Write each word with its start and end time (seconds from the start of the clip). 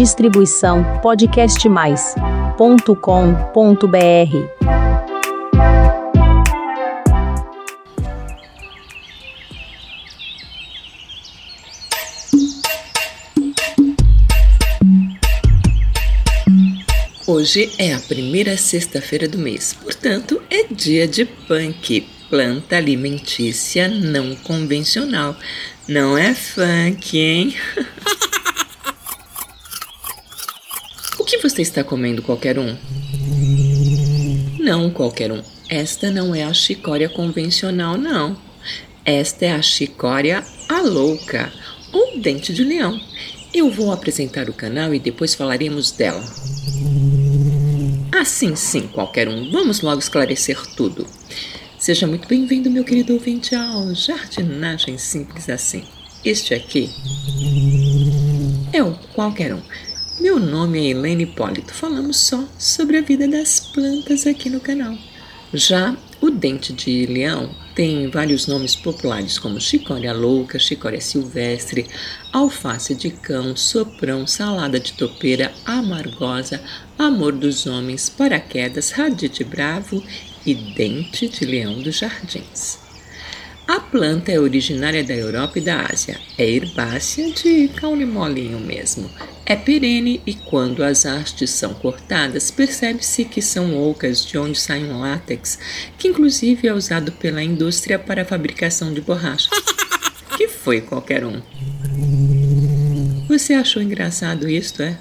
Distribuição 0.00 0.82
podcastmais.com.br. 1.02 2.56
Hoje 17.26 17.70
é 17.76 17.92
a 17.92 18.00
primeira 18.00 18.56
sexta-feira 18.56 19.28
do 19.28 19.36
mês, 19.36 19.74
portanto, 19.74 20.40
é 20.48 20.64
dia 20.64 21.06
de 21.06 21.26
punk, 21.26 22.08
planta 22.30 22.78
alimentícia 22.78 23.86
não 23.86 24.34
convencional. 24.36 25.36
Não 25.86 26.16
é 26.16 26.34
funk, 26.34 27.18
hein? 27.18 27.54
o 31.19 31.19
que 31.30 31.38
você 31.38 31.62
está 31.62 31.84
comendo, 31.84 32.22
qualquer 32.22 32.58
um? 32.58 32.76
Não, 34.58 34.90
qualquer 34.90 35.30
um. 35.30 35.42
Esta 35.68 36.10
não 36.10 36.34
é 36.34 36.42
a 36.42 36.52
chicória 36.52 37.08
convencional, 37.08 37.96
não. 37.96 38.36
Esta 39.04 39.46
é 39.46 39.52
a 39.52 39.62
chicória 39.62 40.44
a 40.68 40.80
louca, 40.82 41.52
ou 41.92 42.18
dente 42.18 42.52
de 42.52 42.64
leão. 42.64 43.00
Eu 43.54 43.70
vou 43.70 43.92
apresentar 43.92 44.48
o 44.48 44.52
canal 44.52 44.92
e 44.92 44.98
depois 44.98 45.34
falaremos 45.34 45.92
dela. 45.92 46.22
Ah, 48.12 48.24
sim, 48.24 48.56
sim, 48.56 48.88
qualquer 48.88 49.28
um. 49.28 49.50
Vamos 49.50 49.80
logo 49.80 50.00
esclarecer 50.00 50.60
tudo. 50.76 51.06
Seja 51.78 52.06
muito 52.06 52.28
bem-vindo, 52.28 52.70
meu 52.70 52.84
querido 52.84 53.14
ouvinte, 53.14 53.54
ao 53.54 53.94
Jardinagem 53.94 54.98
Simples 54.98 55.48
Assim. 55.48 55.84
Este 56.24 56.54
aqui 56.54 56.90
é 58.72 58.82
o 58.82 58.94
Qualquer 59.14 59.54
Um. 59.54 59.62
Meu 60.20 60.38
nome 60.38 60.78
é 60.78 60.90
Helene 60.90 61.22
Hipólito. 61.22 61.72
Falamos 61.72 62.18
só 62.18 62.46
sobre 62.58 62.98
a 62.98 63.00
vida 63.00 63.26
das 63.26 63.58
plantas 63.58 64.26
aqui 64.26 64.50
no 64.50 64.60
canal. 64.60 64.94
Já 65.54 65.96
o 66.20 66.28
dente 66.28 66.74
de 66.74 67.06
leão 67.06 67.48
tem 67.74 68.10
vários 68.10 68.46
nomes 68.46 68.76
populares 68.76 69.38
como 69.38 69.58
chicória 69.58 70.12
louca, 70.12 70.58
chicória 70.58 71.00
silvestre, 71.00 71.86
alface 72.34 72.94
de 72.94 73.08
cão, 73.08 73.56
soprão, 73.56 74.26
salada 74.26 74.78
de 74.78 74.92
topeira, 74.92 75.54
amargosa, 75.64 76.60
amor 76.98 77.32
dos 77.32 77.66
homens, 77.66 78.10
paraquedas, 78.10 78.90
radite 78.90 79.42
bravo 79.42 80.04
e 80.44 80.54
dente 80.54 81.28
de 81.28 81.46
leão 81.46 81.80
dos 81.80 81.96
jardins. 81.96 82.89
A 83.70 83.78
planta 83.78 84.32
é 84.32 84.40
originária 84.40 85.04
da 85.04 85.14
Europa 85.14 85.60
e 85.60 85.62
da 85.62 85.86
Ásia. 85.86 86.18
É 86.36 86.44
herbácea 86.44 87.30
de 87.30 87.68
caule 87.68 88.04
molinho 88.04 88.58
mesmo. 88.58 89.08
É 89.46 89.54
perene 89.54 90.20
e 90.26 90.34
quando 90.34 90.82
as 90.82 91.06
hastes 91.06 91.50
são 91.50 91.72
cortadas, 91.74 92.50
percebe-se 92.50 93.24
que 93.24 93.40
são 93.40 93.80
ocas 93.80 94.26
de 94.26 94.36
onde 94.36 94.58
sai 94.58 94.82
um 94.82 94.98
látex, 94.98 95.56
que 95.96 96.08
inclusive 96.08 96.66
é 96.66 96.74
usado 96.74 97.12
pela 97.12 97.44
indústria 97.44 97.96
para 97.96 98.22
a 98.22 98.24
fabricação 98.24 98.92
de 98.92 99.00
borracha. 99.00 99.48
que 100.36 100.48
foi 100.48 100.80
qualquer 100.80 101.24
um? 101.24 101.40
Você 103.28 103.54
achou 103.54 103.80
engraçado 103.80 104.50
isto, 104.50 104.82
é? 104.82 104.98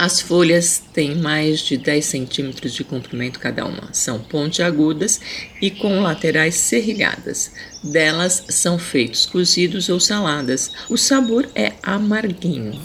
As 0.00 0.18
folhas 0.18 0.82
têm 0.94 1.14
mais 1.14 1.60
de 1.60 1.76
10 1.76 2.06
centímetros 2.06 2.72
de 2.72 2.82
comprimento 2.82 3.38
cada 3.38 3.66
uma. 3.66 3.92
São 3.92 4.18
pontiagudas 4.18 5.20
e 5.60 5.70
com 5.70 6.00
laterais 6.00 6.54
serrilhadas. 6.54 7.52
Delas 7.84 8.46
são 8.48 8.78
feitos 8.78 9.26
cozidos 9.26 9.90
ou 9.90 10.00
saladas. 10.00 10.70
O 10.88 10.96
sabor 10.96 11.46
é 11.54 11.74
amarguinho. 11.82 12.80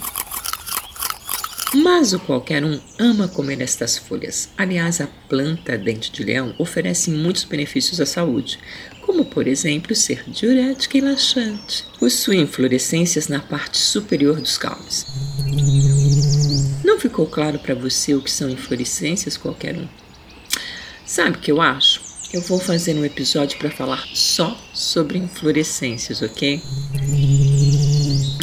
Mas 1.74 2.12
o 2.12 2.18
qualquer 2.18 2.62
um 2.62 2.78
ama 2.98 3.26
comer 3.28 3.62
estas 3.62 3.96
folhas. 3.96 4.50
Aliás, 4.54 5.00
a 5.00 5.08
planta 5.26 5.78
dente 5.78 6.12
de 6.12 6.22
leão 6.22 6.54
oferece 6.58 7.10
muitos 7.10 7.44
benefícios 7.44 7.98
à 7.98 8.04
saúde, 8.04 8.58
como 9.00 9.24
por 9.24 9.46
exemplo 9.46 9.94
ser 9.94 10.22
diurética 10.28 10.98
e 10.98 11.00
laxante. 11.00 11.86
Possui 11.98 12.36
inflorescências 12.36 13.26
na 13.28 13.40
parte 13.40 13.78
superior 13.78 14.38
dos 14.38 14.58
caules. 14.58 15.06
Ficou 17.06 17.24
claro 17.24 17.56
para 17.60 17.72
você 17.72 18.14
o 18.14 18.20
que 18.20 18.28
são 18.28 18.50
inflorescências 18.50 19.36
qualquer 19.36 19.76
um? 19.76 19.86
Sabe 21.04 21.36
o 21.36 21.40
que 21.40 21.52
eu 21.52 21.60
acho? 21.62 22.00
Eu 22.32 22.40
vou 22.40 22.58
fazer 22.58 22.94
um 22.96 23.04
episódio 23.04 23.56
para 23.60 23.70
falar 23.70 24.04
só 24.12 24.60
sobre 24.74 25.16
inflorescências, 25.16 26.20
ok? 26.20 26.60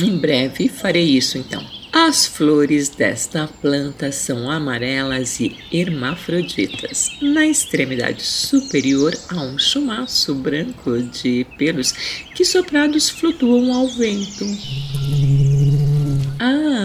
Em 0.02 0.18
breve 0.18 0.70
farei 0.70 1.04
isso 1.04 1.38
então. 1.38 1.62
As 1.92 2.26
flores 2.26 2.88
desta 2.88 3.50
planta 3.62 4.14
são 4.14 4.50
amarelas 4.50 5.42
e 5.42 5.58
hermafroditas. 5.70 7.10
Na 7.22 7.46
extremidade 7.46 8.24
superior 8.24 9.14
há 9.28 9.42
um 9.42 9.60
chumaço 9.60 10.34
branco 10.34 11.04
de 11.04 11.46
pelos 11.58 11.92
que 12.34 12.46
soprados 12.46 13.10
flutuam 13.10 13.74
ao 13.74 13.90
vento. 13.90 14.46